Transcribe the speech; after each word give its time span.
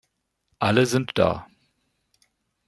Alle 0.57 0.87
sind 0.87 1.15
da. 1.19 1.45